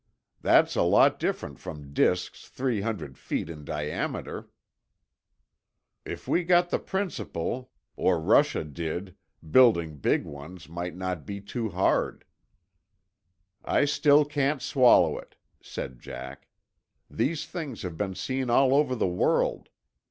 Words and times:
"That's 0.41 0.75
a 0.75 0.81
lot 0.81 1.19
different 1.19 1.59
from 1.59 1.93
disks 1.93 2.49
three 2.49 2.81
hundred 2.81 3.19
feet 3.19 3.51
in 3.51 3.63
diameter." 3.63 4.49
"If 6.05 6.27
we 6.27 6.43
got 6.43 6.71
the 6.71 6.79
principle—or 6.79 8.19
Russia 8.19 8.63
did 8.63 9.15
building 9.47 9.99
big 9.99 10.25
ones 10.25 10.67
might 10.67 10.95
not 10.95 11.23
be 11.27 11.39
too 11.39 11.69
hard." 11.69 12.25
"I 13.63 13.85
still 13.85 14.25
can't 14.25 14.59
swallow 14.59 15.19
it," 15.19 15.35
said 15.61 15.99
Jack. 15.99 16.47
"These 17.07 17.45
things 17.45 17.83
have 17.83 17.95
been 17.95 18.15
seen 18.15 18.49
all 18.49 18.73
over 18.73 18.95
the 18.95 19.05
world. 19.07 19.69